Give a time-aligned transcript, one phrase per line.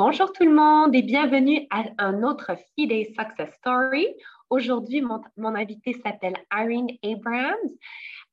[0.00, 4.06] bonjour tout le monde et bienvenue à un autre FIDE Success Story.
[4.48, 7.70] Aujourd'hui, mon, invité s'appelle Irene Abrams.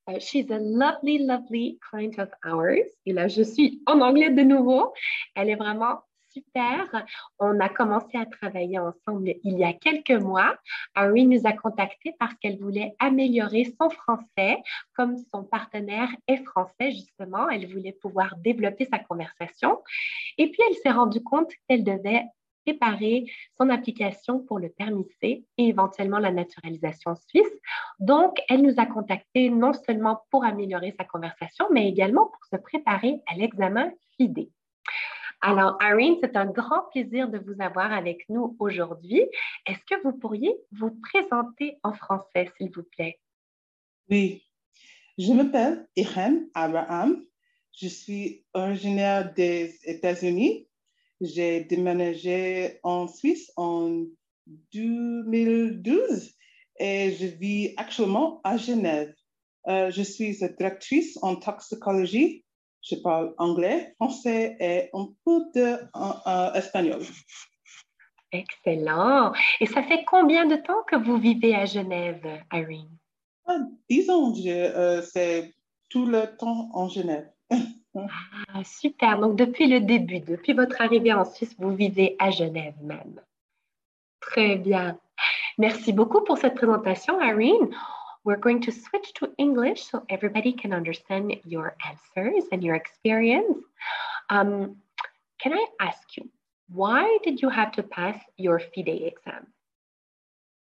[0.07, 2.87] Uh, she's a lovely, lovely client of ours.
[3.05, 4.93] Et là, je suis en anglais de nouveau.
[5.35, 5.99] Elle est vraiment
[6.37, 7.05] super.
[7.39, 10.55] On a commencé à travailler ensemble il y a quelques mois.
[10.95, 14.57] Irene nous a contactés parce qu'elle voulait améliorer son français.
[14.95, 19.81] Comme son partenaire est français, justement, elle voulait pouvoir développer sa conversation.
[20.37, 22.25] Et puis, elle s'est rendue compte qu'elle devait
[22.65, 23.25] préparer
[23.57, 27.53] son application pour le permis C et éventuellement la naturalisation suisse.
[27.99, 32.57] Donc, elle nous a contactés non seulement pour améliorer sa conversation, mais également pour se
[32.57, 34.49] préparer à l'examen FIDE.
[35.41, 39.23] Alors, Irene, c'est un grand plaisir de vous avoir avec nous aujourd'hui.
[39.67, 43.19] Est-ce que vous pourriez vous présenter en français, s'il vous plaît?
[44.09, 44.43] Oui,
[45.17, 47.23] je m'appelle Irene Abraham.
[47.79, 50.67] Je suis originaire des États-Unis.
[51.21, 54.05] J'ai déménagé en Suisse en
[54.73, 56.33] 2012
[56.79, 59.13] et je vis actuellement à Genève.
[59.67, 62.45] Euh, je suis directrice en toxicologie
[62.89, 67.01] je parle anglais, français et un peu d'espagnol.
[68.31, 69.33] Excellent.
[69.59, 72.97] Et ça fait combien de temps que vous vivez à Genève, Irene?
[73.45, 75.53] Ah, disons, euh, c'est
[75.89, 77.29] tout le temps en Genève.
[77.95, 79.19] ah, super.
[79.19, 83.21] Donc, depuis le début, depuis votre arrivée en Suisse, vous vivez à Genève même.
[84.19, 84.99] Très bien.
[85.57, 87.69] Merci beaucoup pour cette présentation, Irene.
[88.27, 93.63] We're going to switch to English so everybody can understand your answers and your experience.
[94.29, 94.75] Um,
[95.39, 96.29] can I ask you,
[96.67, 99.47] why did you have to pass your FIDE exam?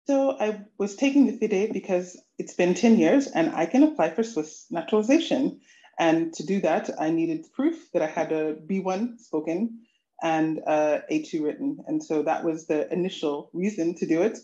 [0.05, 4.11] So I was taking the FIDE because it's been 10 years and I can apply
[4.11, 5.59] for Swiss naturalization.
[5.97, 9.79] And to do that, I needed proof that I had a B1 spoken
[10.21, 11.79] and a A2 written.
[11.87, 14.37] And so that was the initial reason to do it.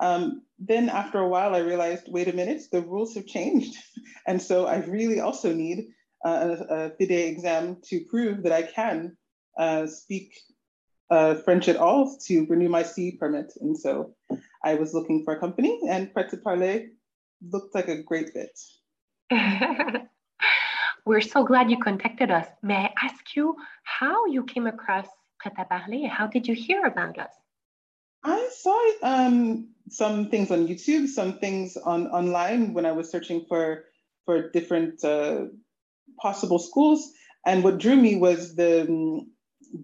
[0.00, 3.76] Um, then after a while, I realized, wait a minute, the rules have changed.
[4.26, 5.88] and so I really also need
[6.24, 9.16] uh, a, a FIDE exam to prove that I can
[9.58, 10.32] uh, speak
[11.10, 13.52] uh, French at all to renew my C permit.
[13.60, 14.14] And so
[14.64, 16.86] I was looking for a company and Prêt à Parler
[17.52, 18.58] looked like a great fit.
[21.04, 22.46] We're so glad you contacted us.
[22.62, 26.06] May I ask you how you came across Pret à Parler?
[26.08, 27.32] How did you hear about us?
[28.24, 33.44] I saw um, some things on YouTube, some things on online when I was searching
[33.48, 33.84] for
[34.24, 35.46] for different uh,
[36.20, 37.12] possible schools.
[37.44, 39.24] And what drew me was the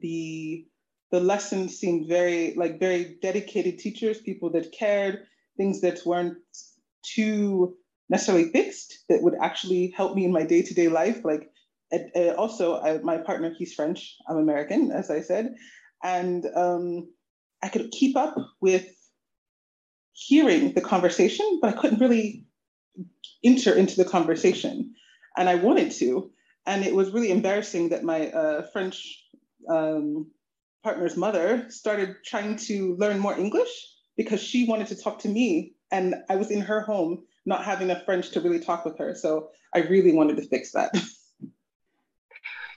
[0.00, 0.66] the
[1.10, 5.26] the lessons seemed very like very dedicated teachers, people that cared,
[5.56, 6.38] things that weren't
[7.02, 7.76] too
[8.08, 11.24] necessarily fixed, that would actually help me in my day to day life.
[11.24, 11.50] Like
[11.92, 15.54] uh, also, I, my partner, he's French, I'm American, as I said,
[16.02, 17.08] and um,
[17.62, 18.86] I could keep up with
[20.12, 22.44] hearing the conversation, but I couldn't really
[23.44, 24.94] enter into the conversation.
[25.36, 26.30] And I wanted to.
[26.66, 29.24] And it was really embarrassing that my uh, French
[29.70, 30.30] um,
[30.82, 33.70] partner's mother started trying to learn more English
[34.16, 35.74] because she wanted to talk to me.
[35.90, 39.14] And I was in her home, not having enough French to really talk with her.
[39.14, 40.94] So I really wanted to fix that.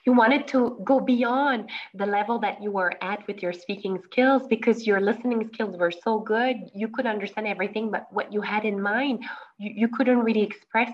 [0.04, 4.42] You wanted to go beyond the level that you were at with your speaking skills
[4.48, 6.56] because your listening skills were so good.
[6.74, 9.24] You could understand everything, but what you had in mind,
[9.58, 10.92] you, you couldn't really express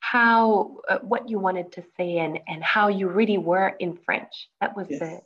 [0.00, 4.48] how uh, what you wanted to say and and how you really were in French.
[4.60, 5.00] That was yes.
[5.00, 5.20] the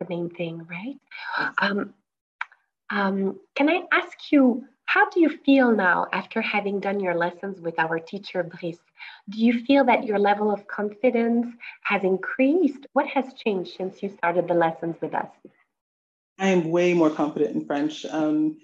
[0.00, 0.96] the main thing, right?
[1.38, 1.54] Yes.
[1.58, 1.94] Um,
[2.90, 4.64] um, can I ask you,
[4.96, 8.78] how do you feel now after having done your lessons with our teacher Brice?
[9.28, 11.48] Do you feel that your level of confidence
[11.82, 12.86] has increased?
[12.94, 15.28] What has changed since you started the lessons with us?
[16.38, 18.06] I am way more confident in French.
[18.06, 18.56] Um,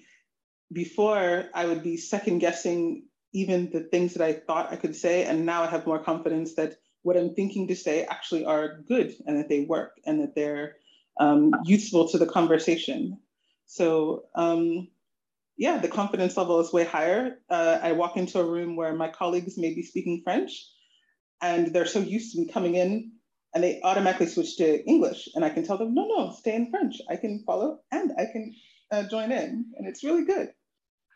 [0.73, 5.25] before, I would be second guessing even the things that I thought I could say,
[5.25, 9.15] and now I have more confidence that what I'm thinking to say actually are good
[9.27, 10.77] and that they work and that they're
[11.21, 13.19] um, useful to the conversation.
[13.67, 14.89] So um,
[15.57, 17.39] yeah, the confidence level is way higher.
[17.51, 20.53] Uh, I walk into a room where my colleagues may be speaking French
[21.41, 23.13] and they're so used to me coming in
[23.55, 25.29] and they automatically switch to English.
[25.35, 26.97] And I can tell them, no, no, stay in French.
[27.11, 28.55] I can follow and I can
[28.91, 29.67] uh, join in.
[29.77, 30.53] And it's really good.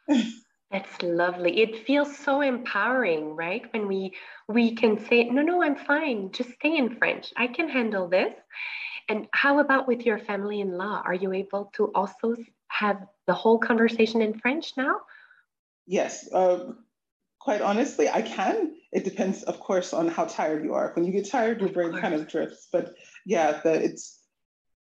[0.70, 1.60] That's lovely.
[1.60, 3.62] It feels so empowering, right?
[3.72, 4.12] When we
[4.48, 6.32] we can say, no, no, I'm fine.
[6.32, 7.32] Just stay in French.
[7.36, 8.34] I can handle this.
[9.08, 11.02] And how about with your family-in-law?
[11.04, 12.34] Are you able to also
[12.68, 15.00] have the whole conversation in French now?
[15.86, 16.30] Yes.
[16.32, 16.72] Uh,
[17.40, 18.74] quite honestly, I can.
[18.92, 20.92] It depends, of course, on how tired you are.
[20.94, 22.68] When you get tired, your brain kind of drifts.
[22.72, 24.18] But yeah, the, it's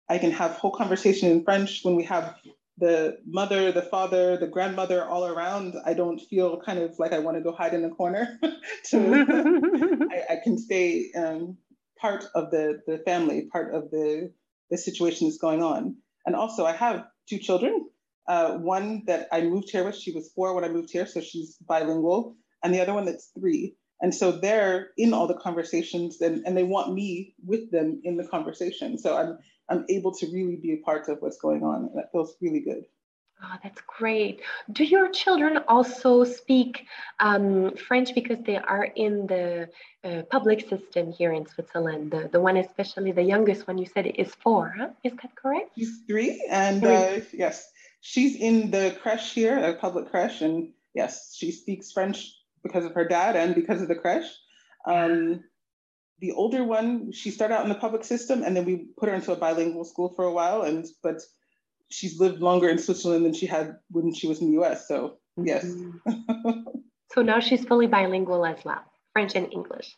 [0.08, 2.36] I can have whole conversation in French when we have
[2.78, 5.74] the mother, the father, the grandmother all around.
[5.84, 8.38] I don't feel kind of like I want to go hide in a corner.
[8.90, 11.56] to, I, I, can stay um,
[12.00, 14.32] part of the, the family, part of the,
[14.70, 15.96] the situation that's going on.
[16.26, 17.88] And also, I have two children.
[18.26, 21.20] Uh, one that I moved here with, she was four when I moved here, so
[21.20, 23.76] she's bilingual, and the other one that's three.
[24.00, 28.16] And so they're in all the conversations and, and they want me with them in
[28.16, 28.98] the conversation.
[28.98, 29.38] So I'm
[29.70, 31.86] I'm able to really be a part of what's going on.
[31.86, 32.84] And that feels really good.
[33.46, 34.40] Oh, that's great.
[34.72, 36.86] Do your children also speak
[37.20, 39.68] um, French because they are in the
[40.02, 42.10] uh, public system here in Switzerland?
[42.10, 44.88] The, the one, especially the youngest one, you said is four, huh?
[45.02, 45.72] Is that correct?
[45.76, 46.94] She's three, and three.
[46.94, 47.70] Uh, yes,
[48.00, 52.32] she's in the creche here, a public creche, and yes, she speaks French
[52.62, 54.32] because of her dad and because of the creche.
[54.86, 55.44] Um,
[56.20, 59.14] the older one, she started out in the public system, and then we put her
[59.14, 61.20] into a bilingual school for a while, and but
[61.90, 64.88] she's lived longer in Switzerland than she had when she was in the US.
[64.88, 65.64] So yes.
[65.64, 66.68] Mm-hmm.
[67.12, 68.82] so now she's fully bilingual as well,
[69.12, 69.94] French and English.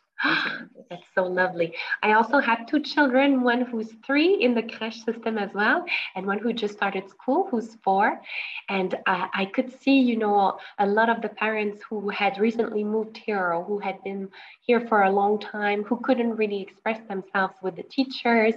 [0.89, 1.75] That's so lovely.
[2.03, 5.85] I also have two children, one who's three in the creche system as well,
[6.15, 8.21] and one who just started school, who's four.
[8.69, 12.85] And uh, I could see, you know, a lot of the parents who had recently
[12.85, 14.29] moved here or who had been
[14.61, 18.55] here for a long time, who couldn't really express themselves with the teachers.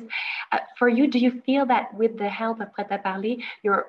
[0.51, 3.87] Uh, for you, do you feel that with the help of Prêt à Parler, you're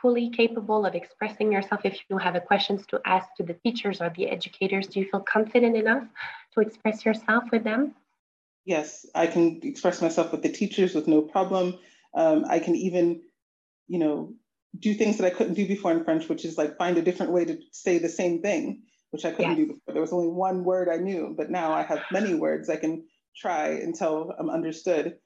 [0.00, 4.00] fully capable of expressing yourself if you have a questions to ask to the teachers
[4.00, 6.04] or the educators do you feel confident enough
[6.58, 7.94] to express yourself with them
[8.64, 11.78] yes i can express myself with the teachers with no problem
[12.14, 13.20] um, i can even
[13.86, 14.32] you know
[14.78, 17.32] do things that i couldn't do before in french which is like find a different
[17.32, 19.58] way to say the same thing which i couldn't yes.
[19.58, 22.68] do before there was only one word i knew but now i have many words
[22.68, 23.04] i can
[23.36, 25.16] try until i'm understood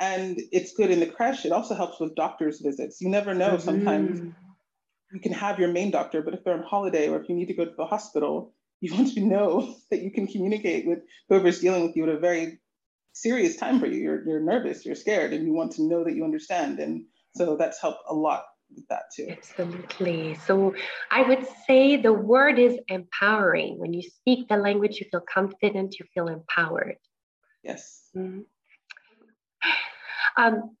[0.00, 1.44] and it's good in the creche.
[1.44, 3.00] It also helps with doctor's visits.
[3.00, 3.50] You never know.
[3.50, 3.64] Mm-hmm.
[3.64, 4.34] Sometimes
[5.12, 7.46] you can have your main doctor, but if they're on holiday or if you need
[7.46, 11.60] to go to the hospital, you want to know that you can communicate with whoever's
[11.60, 12.58] dealing with you at a very
[13.12, 14.00] serious time for you.
[14.00, 16.78] You're, you're nervous, you're scared, and you want to know that you understand.
[16.78, 17.04] And
[17.34, 18.44] so that's helped a lot
[18.74, 19.28] with that too.
[19.30, 20.34] Absolutely.
[20.46, 20.74] So
[21.10, 23.78] I would say the word is empowering.
[23.78, 26.96] When you speak the language, you feel confident, you feel empowered.
[27.64, 28.08] Yes.
[28.16, 28.40] Mm-hmm.
[30.36, 30.76] Um,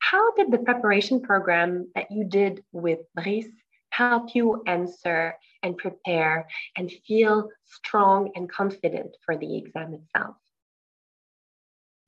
[0.00, 3.48] how did the preparation program that you did with Brice
[3.90, 10.36] help you answer and prepare and feel strong and confident for the exam itself?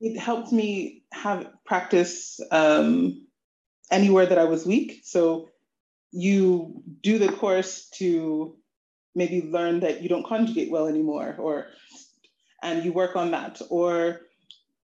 [0.01, 3.27] It helped me have practice um,
[3.91, 5.03] anywhere that I was weak.
[5.05, 5.49] So
[6.11, 8.57] you do the course to
[9.15, 11.67] maybe learn that you don't conjugate well anymore, or
[12.63, 14.21] and you work on that, or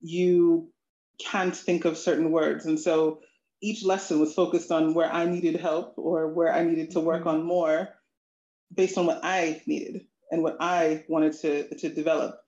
[0.02, 0.72] you
[1.20, 2.66] can't think of certain words.
[2.66, 3.20] And so
[3.62, 7.26] each lesson was focused on where I needed help or where I needed to work
[7.26, 7.90] on more
[8.74, 12.40] based on what I needed and what I wanted to, to develop.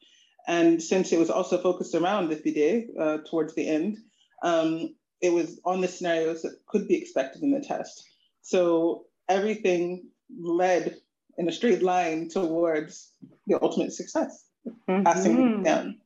[0.48, 3.98] And since it was also focused around the FIDE uh, towards the end,
[4.42, 8.04] um, it was on the scenarios that could be expected in the test.
[8.42, 10.98] So everything led
[11.38, 13.12] in a straight line towards
[13.48, 15.04] the ultimate success, mm-hmm.
[15.04, 16.00] passing down.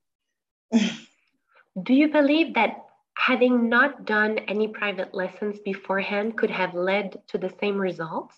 [1.84, 7.38] Do you believe that having not done any private lessons beforehand could have led to
[7.38, 8.36] the same results?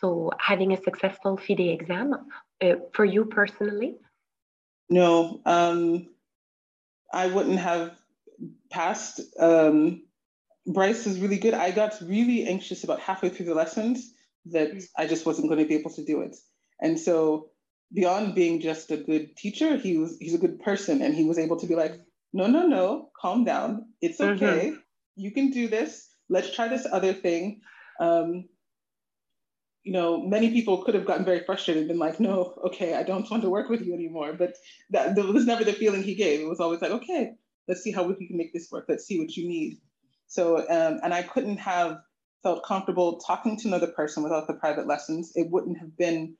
[0.00, 2.14] So, having a successful FIDE exam
[2.62, 3.96] uh, for you personally?
[4.88, 6.08] No, um,
[7.12, 7.96] I wouldn't have
[8.70, 9.20] passed.
[9.38, 10.04] Um,
[10.66, 11.54] Brice is really good.
[11.54, 14.12] I got really anxious about halfway through the lessons
[14.46, 14.70] that.
[14.96, 16.36] I just wasn't going to be able to do it.
[16.80, 17.50] And so,
[17.92, 21.38] beyond being just a good teacher, he was he's a good person, and he was
[21.38, 22.00] able to be like,
[22.32, 23.86] no, no, no, calm down.
[24.00, 24.44] It's mm-hmm.
[24.44, 24.66] okay.
[24.68, 24.76] Mm-hmm.
[25.16, 26.08] You can do this.
[26.28, 27.62] Let's try this other thing.
[28.00, 28.48] Um,
[29.88, 33.02] you know, many people could have gotten very frustrated and been like, no, okay, I
[33.02, 34.34] don't want to work with you anymore.
[34.34, 34.54] But
[34.90, 36.40] that, that was never the feeling he gave.
[36.40, 37.32] It was always like, okay,
[37.66, 38.84] let's see how we can make this work.
[38.86, 39.78] Let's see what you need.
[40.26, 42.00] So, um, and I couldn't have
[42.42, 45.32] felt comfortable talking to another person without the private lessons.
[45.34, 46.36] It wouldn't have been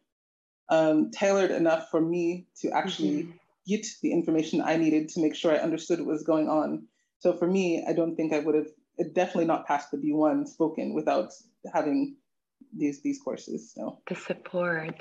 [0.68, 3.32] um, tailored enough for me to actually mm-hmm
[3.68, 6.88] get the information I needed to make sure I understood what was going on.
[7.18, 8.68] So for me, I don't think I would have
[9.12, 11.32] definitely not passed the B1 spoken without
[11.72, 12.16] having
[12.76, 13.72] these these courses.
[13.74, 14.94] So the support.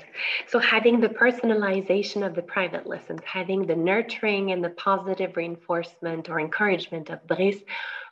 [0.46, 6.28] So having the personalization of the private lessons, having the nurturing and the positive reinforcement
[6.28, 7.62] or encouragement of Brice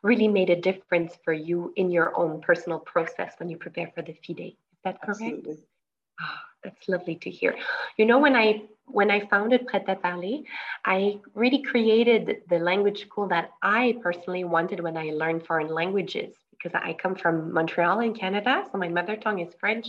[0.02, 4.02] really made a difference for you in your own personal process when you prepare for
[4.02, 4.56] the FIDE.
[4.72, 5.20] Is that correct?
[5.22, 5.58] Absolutely.
[6.20, 7.56] Oh, that's lovely to hear.
[7.96, 10.42] You know, when I when I founded Prêt à Parler,
[10.84, 16.34] I really created the language school that I personally wanted when I learned foreign languages
[16.66, 19.88] because I come from Montreal in Canada, so my mother tongue is French.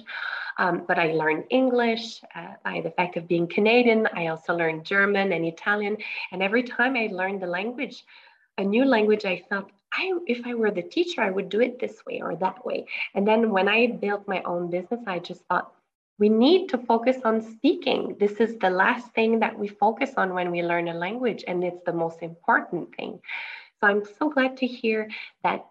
[0.60, 4.08] Um, but I learned English uh, by the fact of being Canadian.
[4.14, 5.98] I also learned German and Italian.
[6.32, 8.04] And every time I learned the language,
[8.58, 11.80] a new language, I felt I, if I were the teacher, I would do it
[11.80, 12.86] this way or that way.
[13.16, 15.72] And then when I built my own business, I just thought,
[16.20, 18.18] we need to focus on speaking.
[18.20, 21.64] This is the last thing that we focus on when we learn a language, and
[21.64, 23.20] it's the most important thing.
[23.80, 25.08] So I'm so glad to hear
[25.44, 25.68] that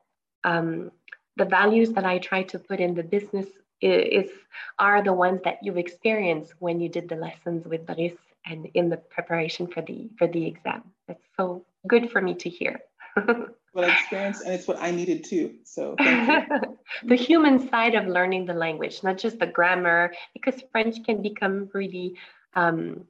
[0.46, 0.90] um,
[1.36, 3.46] the values that I try to put in the business
[3.82, 4.30] is,
[4.78, 8.88] are the ones that you've experienced when you did the lessons with Brice and in
[8.88, 10.84] the preparation for the for the exam.
[11.08, 12.80] That's so good for me to hear.
[13.72, 15.56] what I experienced, and it's what I needed too.
[15.64, 21.20] So the human side of learning the language, not just the grammar, because French can
[21.20, 22.14] become really
[22.54, 23.04] um,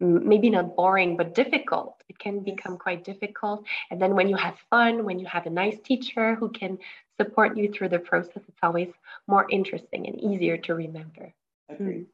[0.00, 2.02] maybe not boring, but difficult.
[2.08, 3.64] It can become quite difficult.
[3.90, 6.78] And then when you have fun, when you have a nice teacher who can
[7.16, 8.90] support you through the process, it's always
[9.26, 11.34] more interesting and easier to remember.
[11.68, 12.02] Agreed.
[12.02, 12.06] Mm.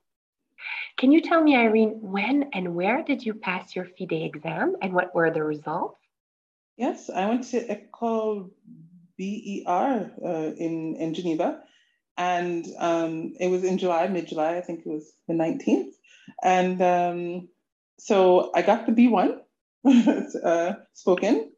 [0.96, 4.94] Can you tell me, Irene, when and where did you pass your FIDE exam and
[4.94, 5.98] what were the results?
[6.76, 8.50] Yes, I went to Ecole
[9.18, 11.62] BER uh, in, in Geneva.
[12.16, 15.90] And um, it was in July, mid July, I think it was the 19th.
[16.42, 17.48] And um,
[17.98, 19.38] so I got the B1
[20.44, 21.52] uh, spoken,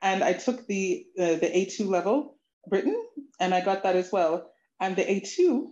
[0.00, 2.36] and I took the uh, the A2 level
[2.70, 2.96] written,
[3.40, 4.50] and I got that as well.
[4.80, 5.70] And the A2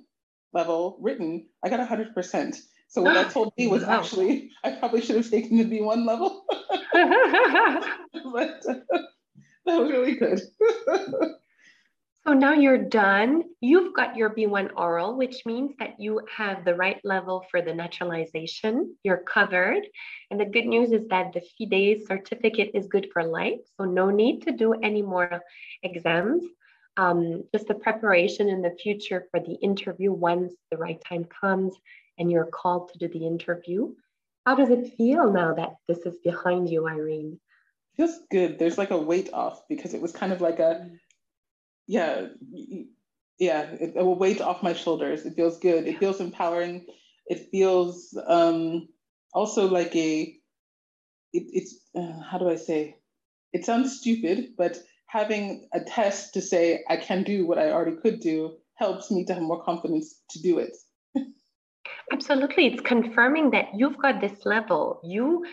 [0.52, 2.56] level written, I got 100%.
[2.88, 4.00] So what that told me was wow.
[4.00, 6.44] actually I probably should have taken the B1 level,
[8.32, 8.74] but uh,
[9.66, 10.40] that was really good.
[12.26, 13.44] So now you're done.
[13.62, 17.72] You've got your B1 oral, which means that you have the right level for the
[17.72, 18.94] naturalization.
[19.02, 19.86] You're covered.
[20.30, 23.60] And the good news is that the FIDE certificate is good for life.
[23.78, 25.40] So no need to do any more
[25.82, 26.44] exams.
[26.98, 31.74] Um, just the preparation in the future for the interview once the right time comes
[32.18, 33.94] and you're called to do the interview.
[34.44, 37.40] How does it feel now that this is behind you, Irene?
[37.96, 38.58] Feels good.
[38.58, 40.90] There's like a weight off because it was kind of like a
[41.90, 42.26] yeah,
[43.40, 45.26] yeah, it, will weight off my shoulders.
[45.26, 45.88] It feels good.
[45.88, 46.86] It feels empowering.
[47.26, 48.88] It feels um,
[49.34, 50.32] also like a,
[51.32, 52.96] it, it's, uh, how do I say?
[53.52, 57.96] It sounds stupid, but having a test to say I can do what I already
[57.96, 60.76] could do helps me to have more confidence to do it.
[62.12, 62.68] Absolutely.
[62.68, 65.00] It's confirming that you've got this level.
[65.02, 65.44] You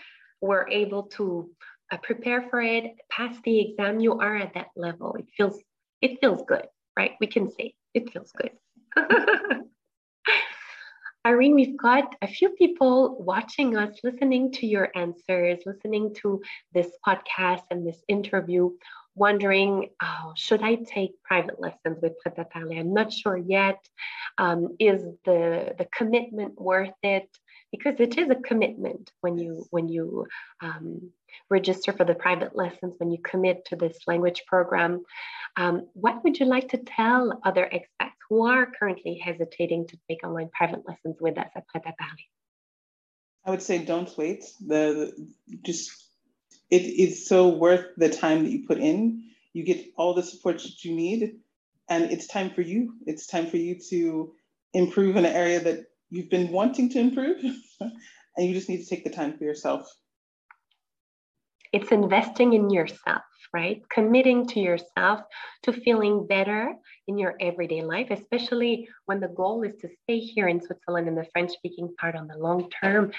[0.41, 1.50] were able to
[1.91, 4.00] uh, prepare for it, pass the exam.
[4.00, 5.15] You are at that level.
[5.15, 5.60] It feels
[6.01, 7.12] it feels good, right?
[7.20, 8.51] We can say it feels good.
[11.27, 16.42] Irene, we've got a few people watching us, listening to your answers, listening to
[16.74, 18.70] this podcast and this interview,
[19.13, 22.80] wondering, oh, should I take private lessons with Prêt à Parler?
[22.80, 23.80] I'm not sure yet.
[24.38, 27.27] Um, is the, the commitment worth it?
[27.74, 30.27] Because it is a commitment when you when you
[30.62, 31.12] um,
[31.50, 35.03] register for the private lessons, when you commit to this language program.
[35.55, 40.24] Um, what would you like to tell other expats who are currently hesitating to take
[40.24, 41.93] online private lessons with us at Prêt à?
[43.46, 44.43] I would say don't wait.
[44.65, 45.13] The,
[45.48, 45.91] the just
[46.69, 49.24] it is so worth the time that you put in.
[49.53, 51.38] You get all the support that you need,
[51.89, 52.93] and it's time for you.
[53.05, 54.34] It's time for you to
[54.74, 57.41] improve in an area that you've been wanting to improve,
[57.79, 59.89] and you just need to take the time for yourself
[61.74, 63.82] it's investing in yourself, right?
[63.90, 65.22] Committing to yourself
[65.64, 66.74] to feeling better
[67.08, 71.16] in your everyday life, especially when the goal is to stay here in Switzerland in
[71.16, 73.12] the French speaking part on the long term.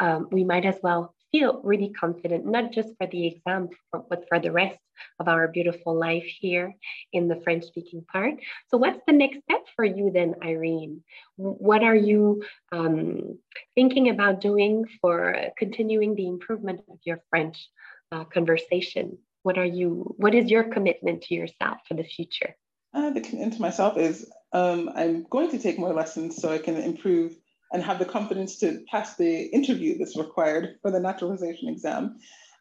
[0.00, 4.38] Um, we might as well feel really confident, not just for the exam, but for
[4.38, 4.78] the rest
[5.18, 6.72] of our beautiful life here
[7.12, 8.34] in the French speaking part.
[8.68, 11.02] So, what's the next step for you then, Irene?
[11.36, 13.38] What are you um,
[13.74, 17.68] thinking about doing for continuing the improvement of your French
[18.14, 19.18] uh, conversation?
[19.42, 20.14] What are you?
[20.16, 22.56] What is your commitment to yourself for the future?
[22.94, 26.58] Uh, the commitment to myself is um, I'm going to take more lessons so I
[26.58, 27.34] can improve
[27.72, 32.18] and have the confidence to pass the interview that's required for the naturalization exam,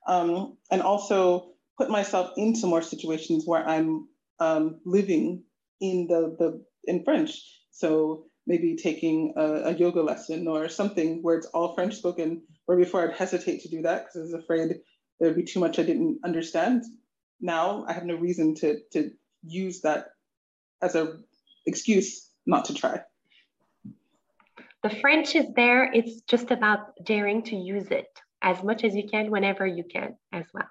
[0.07, 4.07] um, and also put myself into more situations where I'm
[4.39, 5.43] um, living
[5.81, 7.39] in the, the in French.
[7.71, 12.41] So maybe taking a, a, yoga lesson or something where it's all French spoken.
[12.65, 14.79] Where before I'd hesitate to do that because I was afraid
[15.23, 16.83] there would be too much I didn't understand.
[17.39, 19.11] Now I have no reason to to
[19.41, 20.07] use that
[20.81, 21.19] as a
[21.65, 22.99] excuse not to try.
[24.83, 25.89] The French is there.
[25.93, 28.11] It's just about daring to use it
[28.41, 30.67] as much as you can, whenever you can as well.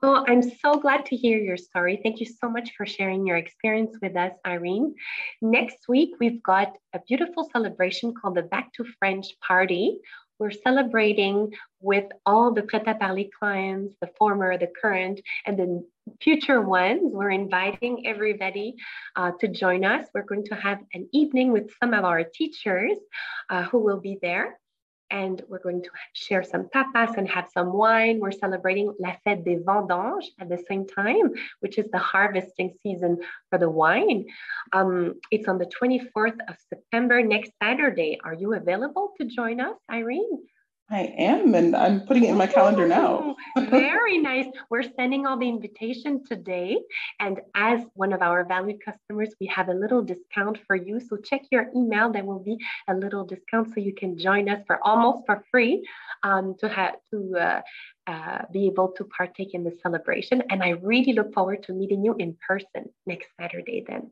[0.00, 1.98] Oh, I'm so glad to hear your story.
[2.04, 4.94] Thank you so much for sharing your experience with us, Irene.
[5.42, 9.98] Next week, we've got a beautiful celebration called the Back to French Party.
[10.40, 15.86] We're celebrating with all the Pret à Parler clients, the former, the current, and the
[16.22, 17.02] future ones.
[17.04, 18.74] We're inviting everybody
[19.16, 20.06] uh, to join us.
[20.14, 22.96] We're going to have an evening with some of our teachers
[23.50, 24.58] uh, who will be there
[25.10, 28.20] and we're going to share some tapas and have some wine.
[28.20, 33.18] We're celebrating La Fête des Vendanges at the same time, which is the harvesting season
[33.48, 34.26] for the wine.
[34.72, 38.18] Um, it's on the 24th of September, next Saturday.
[38.24, 40.40] Are you available to join us, Irene?
[40.92, 43.36] I am, and I'm putting it in my calendar now.
[43.56, 44.46] Very nice.
[44.70, 46.78] We're sending all the invitation today.
[47.20, 50.98] And as one of our valued customers, we have a little discount for you.
[50.98, 52.10] So check your email.
[52.10, 55.86] There will be a little discount so you can join us for almost for free
[56.24, 57.60] um, to have to uh,
[58.08, 60.42] uh, be able to partake in the celebration.
[60.50, 64.10] And I really look forward to meeting you in person next Saturday then.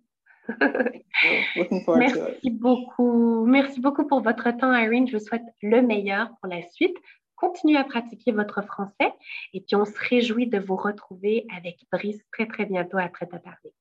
[1.97, 3.45] Merci beaucoup.
[3.47, 5.07] Merci beaucoup pour votre temps, Irene.
[5.07, 6.97] Je vous souhaite le meilleur pour la suite.
[7.37, 9.12] Continuez à pratiquer votre français
[9.52, 13.38] et puis on se réjouit de vous retrouver avec Brice très très bientôt après ta
[13.38, 13.73] parler.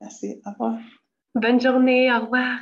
[0.00, 0.40] Merci.
[0.46, 0.78] Au revoir.
[1.34, 2.12] Bonne journée.
[2.12, 2.58] Au revoir.